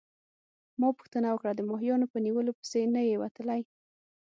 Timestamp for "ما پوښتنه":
0.79-1.27